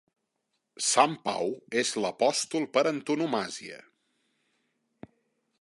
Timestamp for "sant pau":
0.85-1.51